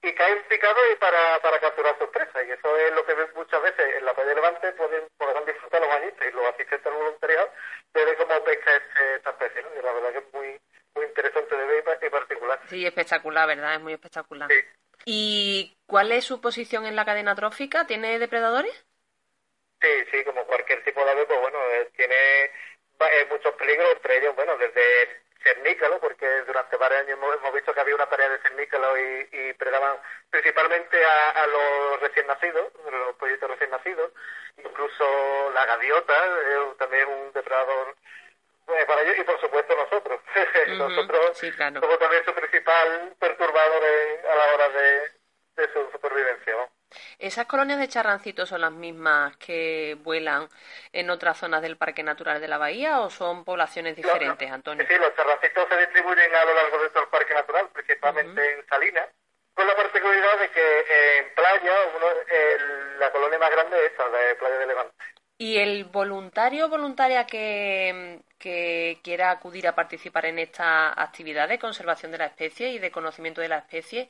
y 0.01 0.13
cae 0.13 0.31
en 0.31 0.43
picado 0.43 0.77
y 0.91 0.95
para, 0.95 1.39
para 1.41 1.59
capturar 1.59 1.97
sus 1.97 2.09
presas. 2.09 2.45
Y 2.47 2.51
eso 2.51 2.77
es 2.77 2.93
lo 2.93 3.05
que 3.05 3.15
muchas 3.35 3.61
veces 3.61 3.95
en 3.97 4.05
la 4.05 4.13
playa 4.13 4.29
de 4.29 4.35
Levante 4.35 4.71
pueden, 4.73 5.07
podrán 5.17 5.45
disfrutar 5.45 5.81
los 5.81 5.89
bañistas 5.89 6.27
y 6.27 6.31
los 6.31 6.45
asistentes 6.45 6.85
al 6.85 6.93
voluntariado 6.93 7.51
de 7.93 8.05
ver 8.05 8.17
cómo 8.17 8.43
pesca 8.43 8.75
este, 8.75 9.15
esta 9.15 9.29
especie. 9.31 9.63
¿no? 9.63 9.69
Y 9.79 9.83
la 9.83 9.93
verdad 9.93 10.11
que 10.11 10.17
es 10.19 10.33
muy, 10.33 10.61
muy 10.95 11.05
interesante 11.05 11.55
de 11.55 11.65
ver 11.65 11.99
y 12.01 12.09
particular. 12.09 12.59
Sí, 12.69 12.76
espectacular, 12.87 13.47
¿verdad? 13.47 13.75
Es 13.75 13.81
muy 13.81 13.93
espectacular. 13.93 14.49
¿Y 15.05 15.75
cuál 15.85 16.11
es 16.11 16.25
su 16.25 16.41
posición 16.41 16.85
en 16.85 16.95
la 16.95 17.05
cadena 17.05 17.35
trófica? 17.35 17.87
¿Tiene 17.87 18.19
depredadores? 18.19 18.85
Sí, 19.81 19.89
sí, 20.11 20.23
como 20.23 20.43
cualquier 20.45 20.83
tipo 20.83 21.03
de 21.05 21.11
ave, 21.11 21.25
pues 21.25 21.39
bueno, 21.39 21.59
eh, 21.71 21.89
tiene 21.95 22.45
eh, 22.45 23.27
muchos 23.29 23.53
peligros, 23.55 23.91
entre 23.93 24.17
ellos, 24.17 24.35
bueno, 24.35 24.57
desde 24.57 25.21
cernícalo, 25.43 25.99
porque 25.99 26.27
durante 26.41 26.77
varios 26.77 27.01
años 27.01 27.19
hemos, 27.21 27.53
visto 27.53 27.73
que 27.73 27.79
había 27.79 27.95
una 27.95 28.09
tarea 28.09 28.29
de 28.29 28.39
cernícalo 28.39 28.97
y, 28.97 29.29
y 29.31 29.53
predaban 29.53 29.97
principalmente 30.29 30.97
a, 31.05 31.47
los 31.47 32.01
recién 32.01 32.27
nacidos, 32.27 32.71
los 32.91 33.15
pollitos 33.15 33.49
recién 33.49 33.69
nacidos, 33.69 34.11
incluso 34.57 35.51
la 35.53 35.65
gaviota, 35.65 36.13
eh, 36.25 36.73
también 36.79 37.07
un 37.07 37.31
depredador 37.31 37.95
para 38.87 39.01
ellos 39.01 39.15
y 39.19 39.23
por 39.23 39.39
supuesto 39.39 39.75
nosotros. 39.75 40.19
nosotros 40.77 41.37
somos 41.37 41.99
también 41.99 42.25
su 42.25 42.33
principal 42.33 43.15
perturbador 43.19 43.83
a 44.31 44.35
la 44.35 44.53
hora 44.53 44.69
de, 44.69 45.69
su 45.73 45.91
supervivencia. 45.91 46.55
¿Esas 47.19 47.45
colonias 47.47 47.79
de 47.79 47.89
charrancitos 47.89 48.47
son 48.47 48.61
las 48.61 48.71
mismas 48.71 49.35
que 49.37 49.97
vuelan 50.03 50.47
en 50.93 51.09
otras 51.09 51.37
zonas 51.37 51.61
del 51.61 51.75
Parque 51.75 52.01
Natural 52.01 52.39
de 52.39 52.47
la 52.47 52.57
Bahía 52.57 53.01
o 53.01 53.09
son 53.09 53.43
poblaciones 53.43 53.95
diferentes, 53.95 54.49
Antonio? 54.49 54.85
Sí, 54.87 54.95
los 54.97 55.13
charrancitos 55.15 55.67
se 55.67 55.77
distribuyen 55.79 56.33
a 56.33 56.45
lo 56.45 56.53
largo 56.53 56.81
de 56.81 56.89
todo 56.89 57.03
el 57.03 57.09
Parque 57.09 57.33
Natural, 57.33 57.69
principalmente 57.73 58.53
en 58.53 58.65
Salinas, 58.67 59.09
con 59.53 59.67
la 59.67 59.75
particularidad 59.75 60.39
de 60.39 60.49
que 60.51 61.17
en 61.17 61.33
playa, 61.33 61.75
uno, 61.97 62.07
la 62.99 63.11
colonia 63.11 63.39
más 63.39 63.51
grande 63.51 63.85
es 63.85 63.91
esa, 63.91 64.07
de 64.09 64.35
Playa 64.35 64.57
de 64.59 64.67
Levante. 64.67 64.96
¿Y 65.39 65.59
el 65.59 65.85
voluntario 65.85 66.65
o 66.65 66.69
voluntaria 66.69 67.27
que, 67.27 68.21
quiera 69.03 69.29
acudir 69.29 69.67
a 69.67 69.75
participar 69.75 70.25
en 70.25 70.39
esta 70.39 70.99
actividad 70.99 71.47
de 71.47 71.59
conservación 71.59 72.11
de 72.11 72.17
la 72.17 72.25
especie 72.25 72.69
y 72.69 72.79
de 72.79 72.91
conocimiento 72.91 73.41
de 73.41 73.49
la 73.49 73.57
especie, 73.57 74.09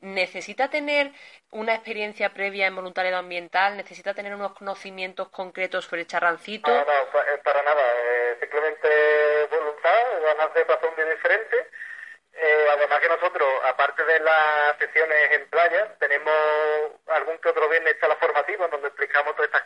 necesita 0.00 0.70
tener 0.70 1.10
una 1.50 1.74
experiencia 1.74 2.30
previa 2.30 2.66
en 2.68 2.76
voluntariado 2.76 3.18
ambiental, 3.18 3.76
necesita 3.76 4.14
tener 4.14 4.34
unos 4.34 4.52
conocimientos 4.52 5.28
concretos 5.28 5.84
sobre 5.84 6.02
el 6.02 6.06
charrancito. 6.06 6.70
No, 6.70 6.78
no, 6.78 7.42
para 7.42 7.62
nada, 7.62 7.82
simplemente 8.40 8.88
voluntad, 9.50 10.22
ganas 10.22 10.54
de 10.54 10.64
pasar 10.64 10.88
un 10.88 11.10
diferente. 11.10 11.56
Eh, 12.34 12.66
además 12.72 12.98
que 13.00 13.08
nosotros, 13.08 13.48
aparte 13.64 14.04
de 14.04 14.20
las 14.20 14.78
sesiones 14.78 15.32
en 15.32 15.48
playa, 15.50 15.94
tenemos 15.98 16.34
algún 17.08 17.38
que 17.38 17.50
otro 17.50 17.68
viernes 17.68 17.94
está 17.94 18.08
la 18.08 18.16
formativa, 18.16 18.68
donde 18.68 18.88
explicamos 18.88 19.36
todas 19.36 19.48
estas 19.48 19.61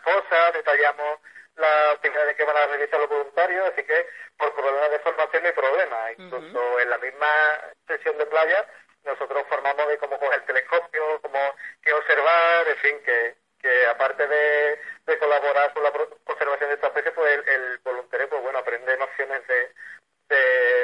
detallamos 0.76 1.18
las 1.56 1.94
actividades 1.94 2.36
que 2.36 2.44
van 2.44 2.56
a 2.56 2.66
realizar 2.66 3.00
los 3.00 3.08
voluntarios, 3.08 3.72
así 3.72 3.82
que 3.84 4.06
por 4.36 4.52
problemas 4.54 4.90
de 4.90 4.98
formación 4.98 5.42
no 5.42 5.48
hay 5.48 5.54
problema. 5.54 6.12
Incluso 6.12 6.80
en 6.80 6.90
la 6.90 6.98
misma 6.98 7.60
sesión 7.86 8.18
de 8.18 8.26
playa 8.26 8.66
nosotros 9.04 9.44
formamos 9.48 9.88
de 9.88 9.98
cómo 9.98 10.18
coger 10.18 10.40
el 10.40 10.46
telescopio, 10.46 11.20
cómo 11.22 11.38
qué 11.82 11.92
observar, 11.92 12.68
en 12.68 12.76
fin, 12.78 12.96
que, 13.04 13.36
que 13.60 13.86
aparte 13.86 14.26
de, 14.26 14.78
de 15.06 15.18
colaborar 15.18 15.72
con 15.72 15.82
la 15.82 15.92
conservación 16.24 16.70
de 16.70 16.74
esta 16.74 16.88
especie, 16.88 17.12
pues 17.12 17.40
el, 17.46 17.78
voluntario, 17.84 18.28
pues 18.28 18.42
bueno, 18.42 18.58
aprende 18.58 18.98
nociones 18.98 19.46
de, 19.46 19.72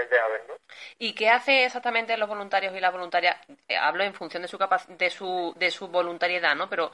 de, 0.09 0.21
aves, 0.21 0.43
¿no? 0.49 0.55
¿Y 0.99 1.15
qué 1.15 1.29
hace 1.29 1.65
exactamente 1.65 2.17
los 2.17 2.29
voluntarios 2.29 2.75
y 2.75 2.81
las 2.81 2.93
voluntarias? 2.93 3.37
Eh, 3.67 3.77
hablo 3.77 4.05
en 4.05 4.15
función 4.15 4.43
de 4.43 4.49
su, 4.49 4.57
de, 4.89 5.11
su, 5.11 5.53
de 5.57 5.71
su 5.71 5.89
voluntariedad, 5.89 6.55
¿no? 6.55 6.71
Pero 6.71 6.93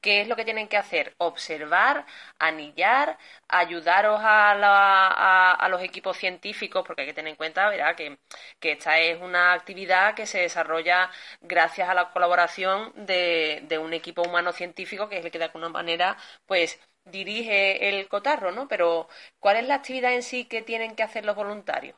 ¿qué 0.00 0.20
es 0.20 0.28
lo 0.28 0.36
que 0.36 0.44
tienen 0.44 0.68
que 0.68 0.76
hacer? 0.76 1.14
Observar, 1.18 2.06
anillar, 2.38 3.18
ayudaros 3.48 4.20
a, 4.22 5.54
a, 5.54 5.68
los 5.68 5.82
equipos 5.82 6.16
científicos, 6.16 6.84
porque 6.86 7.02
hay 7.02 7.08
que 7.08 7.14
tener 7.14 7.30
en 7.30 7.36
cuenta, 7.36 7.68
¿verdad? 7.68 7.94
Que, 7.96 8.18
que 8.60 8.72
esta 8.72 8.98
es 8.98 9.20
una 9.20 9.52
actividad 9.54 10.14
que 10.14 10.26
se 10.26 10.40
desarrolla 10.40 11.10
gracias 11.40 11.88
a 11.88 11.94
la 11.94 12.10
colaboración 12.10 12.92
de, 12.94 13.60
de 13.64 13.78
un 13.78 13.92
equipo 13.92 14.22
humano 14.22 14.52
científico 14.52 15.08
que 15.08 15.18
es 15.18 15.24
el 15.24 15.30
que 15.30 15.38
de 15.38 15.44
alguna 15.44 15.68
manera, 15.68 16.16
pues, 16.46 16.80
dirige 17.04 17.88
el 17.88 18.08
cotarro, 18.08 18.52
¿no? 18.52 18.68
Pero, 18.68 19.08
¿cuál 19.40 19.56
es 19.56 19.66
la 19.68 19.76
actividad 19.76 20.12
en 20.12 20.22
sí 20.22 20.48
que 20.48 20.62
tienen 20.62 20.94
que 20.96 21.02
hacer 21.02 21.24
los 21.24 21.36
voluntarios? 21.36 21.96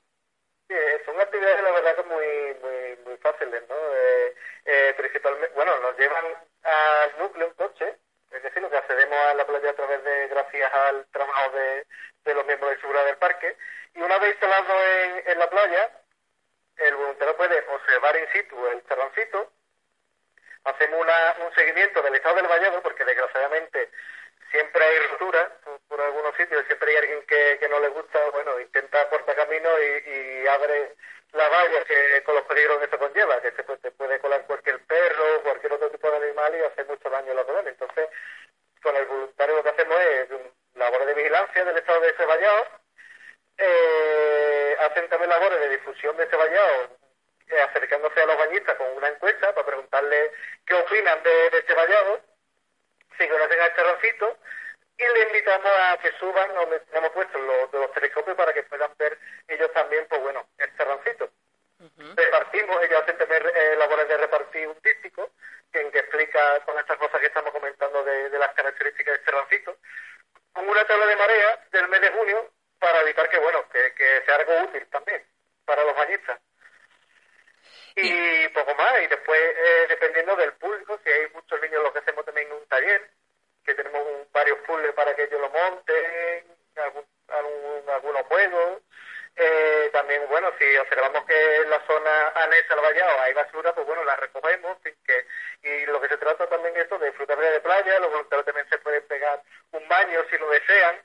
Sí, 0.69 0.77
son 1.05 1.21
actividades, 1.21 1.63
la 1.63 1.73
verdad, 1.73 2.05
muy, 2.07 2.55
muy, 2.63 2.97
muy 3.05 3.17
fáciles, 3.19 3.63
¿no? 3.69 3.75
Eh, 3.75 4.35
eh, 4.67 4.95
principalmente, 4.97 5.53
bueno, 5.55 5.77
nos 5.81 5.99
llevan 5.99 6.25
al 6.63 7.19
núcleo 7.19 7.49
en 7.49 7.55
coche, 7.55 7.97
es 8.31 8.43
decir, 8.43 8.63
lo 8.63 8.71
que 8.71 8.77
accedemos 8.77 9.19
a 9.19 9.35
la 9.35 9.47
playa 9.47 9.71
a 9.71 9.75
través 9.75 10.05
de, 10.05 10.29
gracias 10.29 10.73
al 10.73 11.07
trabajo 11.07 11.57
de, 11.57 11.87
de 12.25 12.35
los 12.35 12.47
miembros 12.47 12.71
de 12.71 12.81
seguridad 12.81 13.05
del 13.05 13.17
parque, 13.17 13.57
y 13.95 14.01
una 14.01 14.19
vez 14.19 14.31
instalado 14.31 14.73
en, 14.85 15.23
en 15.27 15.39
la 15.41 15.51
playa, 15.51 15.91
el 16.77 16.95
voluntario 16.95 17.37
puede 17.37 17.67
observar 17.67 18.17
in 18.17 18.29
situ 18.33 18.67
el 18.69 18.87
charrancito, 18.87 19.51
hacemos 20.65 21.01
una, 21.01 21.37
un 21.45 21.55
seguimiento 21.55 22.01
del 22.01 22.15
estado 22.15 22.37
del 22.37 22.47
vallado, 22.47 22.81
porque 22.81 23.05
desgraciadamente 23.05 23.91
siempre 24.51 24.85
hay 24.85 24.99
rotura 25.09 25.53
por, 25.89 26.01
algunos 26.01 26.35
sitios, 26.37 26.65
siempre 26.67 26.91
hay 26.91 26.97
alguien 26.99 27.23
que, 27.27 27.59
que 27.59 27.69
no 27.69 27.81
le 27.81 27.89
gusta, 27.89 28.19
bueno, 28.31 28.59
intenta 28.61 29.09
cortar 29.09 29.37
camino 29.37 29.69
y, 29.81 30.47
abre 30.47 30.95
que 31.87 32.23
con 32.25 32.35
los 32.35 32.45
peligros 32.45 32.79
que 32.79 32.85
esto 32.85 32.99
conlleva, 32.99 33.41
que 33.41 33.53
se 33.53 33.63
puede, 33.63 33.91
puede 33.93 34.21
colar 34.21 34.47
cualquier 34.47 34.81
perro, 34.85 35.37
o 35.37 35.43
cualquier 35.43 35.73
otro 35.73 35.91
tipo 35.91 36.11
de 36.11 36.17
animal 36.17 36.55
y 36.55 36.65
hacer 36.65 36.87
mucho 36.87 37.11
daño 37.11 37.33
a 37.33 37.35
la 37.35 37.45
colonia. 37.45 37.71
Entonces, 37.71 38.09
con 38.83 38.97
el 38.97 39.07
voluntario 39.07 39.57
lo 39.57 39.63
que 39.63 39.69
hacemos 39.71 40.01
es 40.01 40.29
labores 40.75 41.07
de 41.07 41.15
vigilancia 41.15 41.65
del 41.65 41.77
estado 41.77 42.01
de 42.01 42.11
ese 42.11 42.25
vallado, 42.25 42.67
eh, 43.59 44.77
hacen 44.81 45.09
también 45.09 45.31
labores 45.31 45.61
de 45.61 45.69
difusión 45.69 46.17
de 46.17 46.25
ese 46.25 46.37
vallado, 46.37 46.97
eh, 47.49 47.61
acercándose 47.63 48.23
a 48.23 48.27
los 48.27 48.39
bañistas 48.39 48.77
con 48.77 48.91
una 48.93 49.09
encuesta 49.09 49.55
para 49.55 49.67
preguntarle 49.67 50.33
qué 50.65 50.75
opinan 50.75 51.23
de, 51.23 51.51
de 51.51 51.63
se 53.19 53.29
conocen 53.29 53.61
al 53.61 53.75
terrancito 53.75 54.39
y 54.97 55.03
le 55.03 55.23
invitamos 55.27 55.73
a 55.81 55.99
que 55.99 56.13
suban 56.13 56.55
donde 56.55 56.81
tenemos 56.81 57.11
puestos 57.11 57.41
los, 57.41 57.71
de 57.73 57.79
los 57.81 57.93
telescopios 57.93 58.37
para 58.37 58.53
que 58.53 58.63
puedan 58.65 58.91
ver 58.99 59.19
ellos 59.49 59.73
también, 59.73 60.07
pues 60.09 60.23
bueno, 60.23 60.47
el 60.59 60.73
terrancito. 60.77 61.31
Repartimos, 62.71 62.83
ellos 62.83 63.03
hacen 63.03 63.19
tener 63.19 63.47
eh, 63.57 63.77
labores 63.77 64.09
de 64.09 64.17
repartir 64.17 64.69
un 64.69 64.79
dístico, 64.83 65.31
que, 65.73 65.91
que 65.91 65.99
explica 65.99 66.61
con 66.65 66.79
estas 66.79 66.99
cosas 66.99 67.21
que 67.21 67.27
estamos 67.27 67.53
comentando 67.53 68.05
de, 68.05 68.31
las 68.31 68.53
características 68.55 69.17
del 69.17 69.25
terrancito, 69.25 69.77
con 70.53 70.69
una 70.69 70.85
tabla 70.87 71.07
de 71.07 71.17
marea 71.17 71.67
del 71.71 71.89
mes 71.89 72.01
de 72.01 72.11
junio 72.11 72.51
para 72.79 73.01
evitar 73.03 73.29
que, 73.29 73.39
bueno, 73.39 73.69
que, 73.71 73.95
que 73.95 74.23
sea 74.25 74.37
algo 74.37 74.63
útil 74.65 74.87
también 74.91 75.25
para 75.65 75.85
los 75.85 75.95
bañistas 75.97 76.41
y 77.97 78.49
poco 78.49 78.75
más. 78.75 79.03
Y 79.03 79.07
después, 79.07 79.41
eh, 79.41 79.87
dependiendo 79.89 80.37
del 80.37 80.53
público, 80.55 80.99
si 81.05 81.11
hay 81.11 81.29
muchos 81.35 81.61
niños, 81.61 81.83
lo 81.83 81.93
que 81.93 81.99
hacemos 82.01 82.25
también 82.25 82.53
un 82.53 82.67
taller, 82.67 83.11
que 83.65 83.75
tenemos 83.75 84.03
varios 84.33 84.59
puzzles 84.61 84.95
para 84.95 85.15
que 85.15 85.25
ellos 85.25 85.41
lo 85.41 85.51
monten, 85.51 86.45
algún, 86.77 87.05
algunos 87.89 88.27
juegos. 88.27 88.83
Eh, 89.37 89.91
también, 89.93 90.27
bueno, 90.29 90.53
si 90.59 90.77
observamos 90.77 91.20
que 91.31 91.57
en 91.63 91.71
la 91.71 91.81
zona 91.87 92.29
anexa 92.35 92.75
al 92.75 92.81
vallado 92.81 93.21
hay 93.21 93.33
basura, 93.35 93.73
pues 93.73 93.87
bueno, 93.87 94.03
la 94.03 94.17
recogemos. 94.17 94.79
Que, 94.83 95.27
y 95.63 95.87
lo 95.87 96.01
que 96.01 96.09
se 96.09 96.17
trata 96.17 96.49
también 96.49 96.75
es 96.77 96.83
esto 96.83 96.99
de 96.99 97.07
disfrutar 97.07 97.39
de 97.39 97.61
playa, 97.61 98.01
los 98.01 98.11
voluntarios 98.11 98.47
también 98.47 98.69
se 98.69 98.79
pueden 98.79 99.07
pegar 99.07 99.41
un 99.71 99.89
baño 99.89 100.21
si 100.29 100.39
lo 100.39 100.51
desean. 100.51 100.97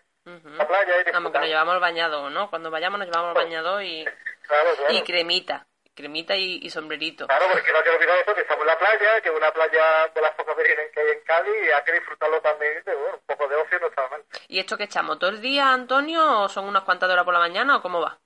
La 0.57 0.67
playa 0.67 1.01
y 1.01 1.11
Vamos, 1.11 1.31
que 1.31 1.37
nos 1.37 1.47
llevamos 1.47 1.75
el 1.75 1.79
bañado, 1.79 2.29
¿no? 2.31 2.49
Cuando 2.49 2.71
vayamos 2.71 2.97
nos 2.97 3.07
llevamos 3.07 3.37
el 3.37 3.43
bañado 3.43 3.79
y, 3.83 4.03
y 4.89 5.03
cremita 5.03 5.67
cremita 5.95 6.35
y, 6.35 6.69
sombrerito. 6.69 7.25
Claro, 7.25 7.45
porque 7.51 7.71
no 7.71 7.81
que 7.81 7.89
olvidar 7.89 8.17
eso, 8.17 8.35
que 8.35 8.41
estamos 8.41 8.63
en 8.63 8.67
la 8.67 8.77
playa, 8.77 9.21
que 9.21 9.29
es 9.29 9.35
una 9.35 9.51
playa 9.51 10.11
de 10.13 10.21
las 10.21 10.31
pocas 10.35 10.57
vírgenes 10.57 10.91
que 10.91 10.99
hay 10.99 11.07
en 11.07 11.19
Cádiz 11.21 11.53
y 11.65 11.71
hay 11.71 11.83
que 11.85 11.93
disfrutarlo 11.93 12.41
también, 12.41 12.83
de, 12.83 12.93
bueno, 12.93 13.15
un 13.15 13.25
poco 13.25 13.47
de 13.47 13.55
ocio 13.55 13.79
no 13.79 13.87
está 13.87 14.09
mal. 14.09 14.23
¿Y 14.49 14.59
esto 14.59 14.75
que 14.75 14.83
echamos 14.83 15.17
todo 15.17 15.29
el 15.29 15.39
día, 15.39 15.71
Antonio, 15.71 16.41
o 16.41 16.49
son 16.49 16.65
unas 16.65 16.83
cuantas 16.83 17.09
horas 17.09 17.23
por 17.23 17.33
la 17.33 17.39
mañana 17.39 17.77
o 17.77 17.81
cómo 17.81 18.01
va? 18.01 18.19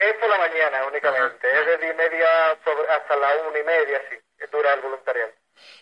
Es 0.00 0.14
por 0.14 0.30
la 0.30 0.38
mañana 0.38 0.86
únicamente, 0.86 1.46
es 1.46 1.66
de 1.66 1.76
diez 1.76 1.92
y 1.92 1.96
media 1.96 2.52
hasta 2.52 3.16
la 3.16 3.48
una 3.48 3.58
y 3.58 3.64
media, 3.64 4.00
sí, 4.08 4.16
dura 4.50 4.72
el 4.72 4.80
voluntariado. 4.80 5.32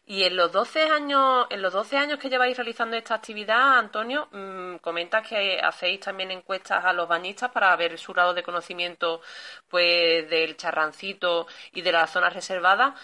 Y 0.07 0.25
en 0.25 0.37
los 0.37 0.51
12 0.51 0.83
años, 0.91 1.47
en 1.51 1.63
los 1.63 1.73
12 1.73 1.97
años 1.97 2.19
que 2.19 2.29
lleváis 2.29 2.57
realizando 2.57 2.97
esta 2.97 3.15
actividad, 3.15 3.79
Antonio, 3.79 4.29
mmm, 4.33 4.79
comentas 4.79 5.27
que 5.29 5.61
hacéis 5.63 6.01
también 6.01 6.33
encuestas 6.33 6.85
a 6.85 6.93
los 6.93 7.07
bañistas 7.07 7.53
para 7.53 7.77
ver 7.77 7.97
su 7.97 8.13
grado 8.13 8.35
de 8.35 8.43
conocimiento 8.43 9.21
pues 9.69 10.29
del 10.29 10.57
charrancito 10.57 11.47
y 11.73 11.83
de 11.83 11.93
las 11.93 12.11
zonas 12.11 12.35
reservadas. 12.35 12.95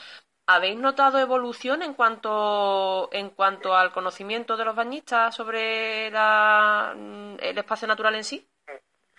¿Habéis 0.47 0.77
notado 0.79 1.19
evolución 1.21 1.83
en 1.83 1.95
cuanto 1.95 3.09
en 3.13 3.31
cuanto 3.31 3.77
al 3.77 3.93
conocimiento 3.93 4.57
de 4.57 4.65
los 4.65 4.75
bañistas 4.75 5.35
sobre 5.35 6.11
mm, 6.11 7.37
el 7.41 7.59
espacio 7.59 7.87
natural 7.89 8.17
en 8.17 8.25
sí? 8.25 8.49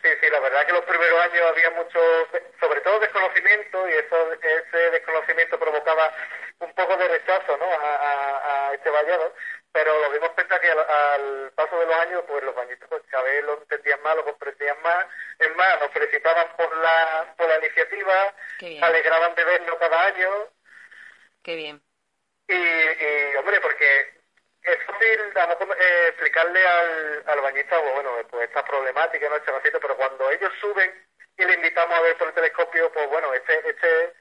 Sí, 0.05 0.12
sí, 0.21 0.29
la 0.29 0.39
verdad 0.39 0.67
que 0.67 0.74
los 0.74 0.85
primeros 0.85 1.19
años 1.19 1.47
había 1.50 1.71
mucho, 1.71 2.00
sobre 2.59 2.79
todo 2.81 3.00
desconocimiento, 3.00 3.89
y 3.89 3.93
eso, 3.93 4.33
ese 4.33 4.91
desconocimiento 4.91 5.57
provocaba 5.57 6.13
un 6.59 6.71
poco 6.75 6.95
de 6.95 7.07
rechazo 7.07 7.57
¿no? 7.57 7.65
a, 7.65 8.69
este 8.71 8.91
vallado, 8.91 9.33
pero 9.71 10.00
lo 10.01 10.12
dimos 10.13 10.29
cuenta 10.29 10.59
que 10.59 10.69
al, 10.69 11.51
paso 11.55 11.79
de 11.79 11.88
los 11.88 11.95
años, 11.95 12.24
pues 12.27 12.43
los 12.43 12.53
bañistas 12.53 12.88
pues, 12.88 13.01
cada 13.09 13.24
vez 13.24 13.43
lo 13.45 13.57
entendían 13.57 14.00
más, 14.03 14.15
lo 14.15 14.25
comprendían 14.25 14.79
más, 14.83 15.07
es 15.39 15.55
más, 15.55 15.79
nos 15.81 15.91
felicitaban 15.91 16.55
por 16.55 16.77
la, 16.77 17.33
por 17.35 17.47
la 17.47 17.57
iniciativa, 17.57 18.35
alegraban 18.81 19.33
de 19.33 19.43
verlo 19.43 19.79
cada 19.79 20.05
año. 20.05 20.29
Qué 21.41 21.55
bien. 21.55 21.81
Y, 22.47 22.53
y 22.53 23.35
hombre, 23.38 23.59
porque 23.59 24.14
es 24.65 24.84
fácil 24.86 25.19
eh, 25.79 26.05
explicarle 26.07 26.67
al, 26.67 27.24
al 27.27 27.41
bañista, 27.41 27.79
pues, 27.79 27.93
bueno, 27.93 28.12
pues 28.29 28.48
esta 28.48 28.65
problemática, 28.65 29.29
¿no? 29.29 29.36
Este 29.36 29.79
pero 29.79 29.95
cuando 29.95 30.31
ellos 30.31 30.51
suben 30.60 31.05
y 31.38 31.45
le 31.45 31.53
invitamos 31.53 31.98
a 31.98 32.01
ver 32.01 32.17
por 32.17 32.27
el 32.27 32.34
telescopio, 32.34 32.91
pues 32.91 33.07
bueno, 33.10 33.34
este, 33.34 33.69
este, 33.69 34.13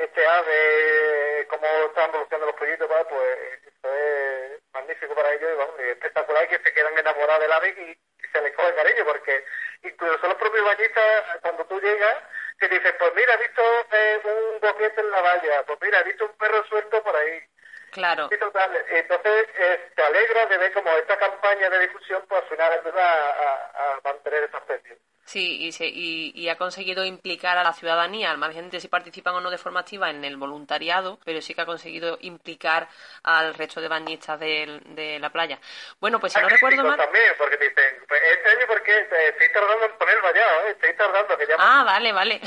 este 0.00 0.26
ave, 0.26 1.46
cómo 1.48 1.66
están 1.86 2.10
evolucionando 2.10 2.46
los 2.46 2.56
proyectos, 2.56 2.88
pues 3.08 3.38
esto 3.66 3.94
es 3.94 4.62
magnífico 4.72 5.14
para 5.14 5.32
ellos 5.32 5.50
y 5.78 5.82
es 5.82 5.88
espectacular 5.88 6.48
que 6.48 6.58
se 6.58 6.72
quedan 6.72 6.98
enamorados 6.98 7.40
del 7.40 7.52
ave 7.52 7.68
y, 7.68 7.98
se 8.30 8.42
les 8.42 8.54
coge 8.54 8.74
cariño, 8.74 9.06
porque 9.06 9.42
incluso 9.84 10.26
los 10.26 10.36
propios 10.36 10.62
bañistas, 10.62 11.38
cuando 11.40 11.64
tú 11.64 11.80
llegas, 11.80 12.16
te 12.58 12.68
dicen, 12.68 12.94
pues 12.98 13.14
mira, 13.14 13.32
he 13.32 13.38
visto 13.38 13.62
eh, 13.90 14.20
un 14.24 14.60
boquete 14.60 15.00
en 15.00 15.10
la 15.10 15.22
valla, 15.22 15.62
pues 15.64 15.78
mira, 15.80 16.00
he 16.00 16.04
visto 16.04 16.26
un 16.26 16.36
perro 16.36 16.62
suelto 16.66 17.02
por 17.02 17.16
ahí, 17.16 17.42
Claro. 17.90 18.28
Entonces, 18.30 19.48
eh, 19.58 19.90
te 19.94 20.02
alegra 20.02 20.46
de 20.46 20.58
ver 20.58 20.72
como 20.72 20.90
esta 20.90 21.16
campaña 21.18 21.70
de 21.70 21.80
difusión, 21.80 22.22
pues 22.28 22.42
al 22.42 22.48
final 22.48 22.72
a 22.96 24.00
mantener 24.04 24.44
esa 24.44 24.58
especie. 24.58 24.98
Sí, 25.28 25.58
y, 25.66 25.72
se, 25.72 25.84
y, 25.86 26.48
ha 26.48 26.56
conseguido 26.56 27.04
implicar 27.04 27.58
a 27.58 27.62
la 27.62 27.74
ciudadanía, 27.74 28.30
al 28.30 28.38
margen 28.38 28.70
de 28.70 28.80
si 28.80 28.88
participan 28.88 29.34
o 29.34 29.42
no 29.42 29.50
de 29.50 29.58
forma 29.58 29.80
activa 29.80 30.08
en 30.08 30.24
el 30.24 30.38
voluntariado, 30.38 31.18
pero 31.22 31.42
sí 31.42 31.54
que 31.54 31.60
ha 31.60 31.66
conseguido 31.66 32.16
implicar 32.22 32.88
al 33.24 33.52
resto 33.52 33.82
de 33.82 33.88
bañistas 33.88 34.40
de, 34.40 34.80
de 34.86 35.18
la 35.18 35.28
playa. 35.28 35.60
Bueno, 36.00 36.18
pues 36.18 36.32
si 36.32 36.40
no 36.40 36.48
recuerdo 36.48 36.82
mal... 36.82 36.96
también, 36.96 37.34
porque 37.36 37.58
dicen, 37.58 38.04
pues 38.08 38.22
este 38.38 38.48
año 38.48 38.66
porque 38.68 39.00
estoy 39.00 39.52
tardando 39.52 39.84
en 39.84 39.98
poner 39.98 40.16
el 40.16 40.22
vallado, 40.22 40.60
¿eh? 40.62 40.70
estoy 40.70 40.94
tardando. 40.94 41.36
Que 41.36 41.46
Ah, 41.58 41.82
vale, 41.84 42.12
vale. 42.12 42.40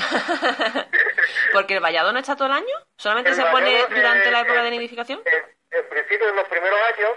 porque 1.52 1.74
el 1.74 1.80
vallado 1.80 2.12
no 2.12 2.18
está 2.18 2.34
todo 2.34 2.48
el 2.48 2.54
año, 2.54 2.76
solamente 2.98 3.32
se 3.32 3.44
pone 3.44 3.80
durante 3.90 4.28
la 4.32 4.40
época 4.40 4.60
de 4.60 4.70
nidificación. 4.72 5.22
En, 5.70 5.88
principio, 5.88 6.28
en 6.28 6.34
los 6.34 6.48
primeros 6.48 6.80
años, 6.80 7.12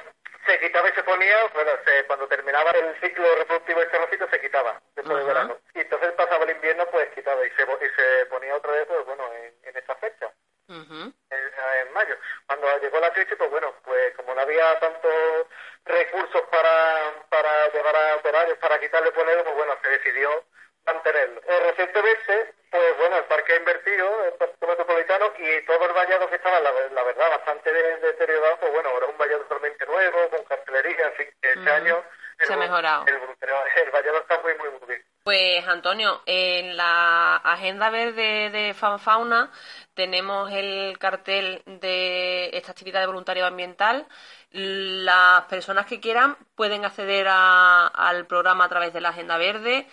se 0.46 0.60
quitaba 0.60 0.90
y 0.90 0.94
se 0.94 1.04
ponía, 1.04 1.48
bueno, 1.54 1.72
cuando 2.08 2.28
terminaba 2.28 2.72
el 2.72 3.00
ciclo 3.02 3.36
reproductivo 3.36 3.80
de 3.80 3.86
este 3.86 4.28
se 4.30 4.42
quitaba 4.42 4.80
después 4.96 5.18
del 5.18 5.28
verano. 5.28 5.58
Y 5.74 5.80
entonces 5.80 6.12
pasaba 6.14 6.44
el 6.46 6.52
invierno, 6.52 6.86
pues 6.92 7.10
quitaba 7.16 7.46
y 7.46 7.50
se, 7.52 7.64
y 7.64 7.90
se 7.96 8.25
ponía 8.28 8.56
otra 8.56 8.72
vez, 8.72 8.86
pues 8.88 9.06
bueno, 9.06 9.24
en, 9.34 9.54
en 9.64 9.78
esa 9.78 9.96
fecha, 9.96 10.32
en, 10.68 11.94
mayo. 11.94 12.18
Cuando 12.48 12.68
llegó 12.80 13.00
la 13.00 13.14
crisis, 13.14 13.36
pues 13.38 13.50
bueno, 13.50 13.74
pues 13.84 14.16
como 14.16 14.34
no 14.36 14.42
había 14.42 14.80
tantos 14.80 15.48
recursos 15.86 16.42
para, 16.52 17.14
para 17.30 17.70
llevar 17.72 17.96
a 17.96 18.16
operarios, 18.18 18.58
para 18.58 18.80
quitarle 18.80 19.12
ponerlo, 19.12 19.44
pues 19.44 19.56
bueno, 19.56 19.78
se 19.82 19.90
decidió 19.90 20.44
mantenerlo. 20.86 21.42
Eh, 21.48 21.60
recientemente, 21.72 22.54
pues 22.70 22.98
bueno, 22.98 23.18
el 23.18 23.24
parque 23.25 23.54
ha 23.54 23.58
invertido, 23.58 24.25
el 24.25 24.34
parque 24.34 24.68
metropolitano, 24.68 25.34
y 25.38 25.65
todo 25.65 25.86
el 25.86 25.94
vallado 25.94 26.30
que 26.30 26.36
estaba, 26.36 26.60
la, 26.60 26.72
verdad, 26.72 27.30
bastante 27.30 27.72
deteriorado, 27.72 28.58
pues 28.60 28.72
bueno, 28.72 28.89
ahora 28.89 29.06
es 29.06 29.12
un 29.12 29.18
vallado 29.18 29.42
totalmente 29.44 29.86
nuevo, 29.86 30.30
con 30.30 30.44
cartelería, 30.44 31.08
en 31.08 31.13
fin, 31.13 31.27
este 31.42 31.72
año... 31.72 32.04
se 32.39 32.54
ha 32.54 32.58
mejorado. 32.58 33.06
El, 33.08 33.15
el, 33.84 33.92
vallado 33.92 34.18
está 34.20 34.39
muy, 34.42 34.56
muy, 34.58 34.70
muy 34.70 34.88
bien. 34.88 35.06
Pues 35.25 35.68
Antonio, 35.68 36.22
en 36.27 36.77
la 36.77 37.38
agenda 37.38 37.89
verde 37.89 38.51
de 38.51 38.75
FanFauna 38.75 39.51
tenemos 39.96 40.51
el 40.51 41.00
cartel 41.00 41.63
de 41.65 42.51
esta 42.54 42.74
actividad 42.74 43.00
de 43.00 43.08
voluntariado 43.08 43.48
ambiental. 43.50 44.06
Las 44.51 45.46
personas 45.46 45.88
que 45.88 46.00
quieran 46.00 46.38
pueden 46.54 46.86
acceder 46.86 47.25
al 47.27 48.27
programa 48.27 48.65
a 48.65 48.70
través 48.70 48.94
de 48.94 49.01
la 49.01 49.10
agenda 49.10 49.39
verde. 49.39 49.88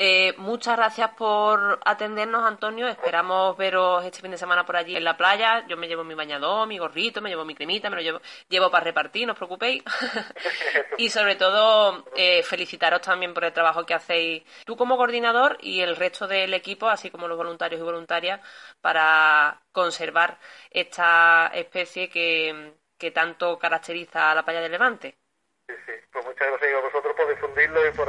Eh, 0.00 0.32
muchas 0.36 0.76
gracias 0.76 1.10
por 1.16 1.80
atendernos, 1.84 2.44
Antonio. 2.44 2.86
Esperamos 2.86 3.56
veros 3.56 4.04
este 4.04 4.20
fin 4.20 4.30
de 4.30 4.38
semana 4.38 4.64
por 4.64 4.76
allí 4.76 4.94
en 4.94 5.02
la 5.02 5.16
playa. 5.16 5.66
Yo 5.66 5.76
me 5.76 5.88
llevo 5.88 6.04
mi 6.04 6.14
bañador, 6.14 6.68
mi 6.68 6.78
gorrito, 6.78 7.20
me 7.20 7.28
llevo 7.30 7.44
mi 7.44 7.56
cremita, 7.56 7.90
me 7.90 7.96
lo 7.96 8.02
llevo, 8.02 8.20
llevo 8.48 8.70
para 8.70 8.84
repartir, 8.84 9.26
no 9.26 9.32
os 9.32 9.38
preocupéis. 9.38 9.82
y 10.98 11.10
sobre 11.10 11.34
todo, 11.34 12.04
eh, 12.14 12.44
felicitaros 12.44 13.00
también 13.00 13.34
por 13.34 13.42
el 13.42 13.52
trabajo 13.52 13.84
que 13.84 13.94
hacéis 13.94 14.44
tú 14.64 14.76
como 14.76 14.96
coordinador 14.96 15.58
y 15.62 15.80
el 15.80 15.96
resto 15.96 16.28
del 16.28 16.54
equipo, 16.54 16.88
así 16.88 17.10
como 17.10 17.26
los 17.26 17.36
voluntarios 17.36 17.80
y 17.80 17.84
voluntarias, 17.84 18.40
para 18.80 19.60
conservar 19.72 20.38
esta 20.70 21.50
especie 21.52 22.08
que, 22.08 23.10
tanto 23.12 23.58
caracteriza 23.58 24.30
a 24.30 24.34
la 24.36 24.44
playa 24.44 24.60
de 24.60 24.68
Levante. 24.68 25.18
Sí, 25.66 25.74
sí. 25.86 25.92
Pues 26.12 26.24
muchas 26.24 26.48
gracias 26.50 26.72
a 26.72 26.86
vosotros 26.86 27.16
por 27.16 27.28
difundirlo 27.28 27.88
y 27.88 27.90
por, 27.90 28.08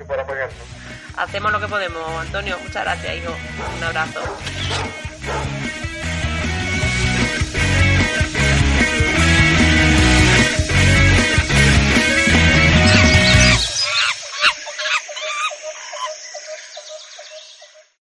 y 0.00 0.04
por 0.04 0.18
apoyarnos 0.18 0.85
hacemos 1.16 1.52
lo 1.52 1.60
que 1.60 1.68
podemos. 1.68 2.02
Antonio, 2.20 2.58
muchas 2.62 2.84
gracias, 2.84 3.16
hijo. 3.16 3.34
Un 3.76 3.84
abrazo. 3.84 4.20